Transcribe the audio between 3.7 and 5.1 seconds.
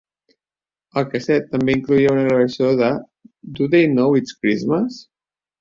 They Know It's Christmas?